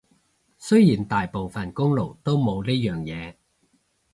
[0.57, 3.35] 雖然大部分公路都冇呢樣嘢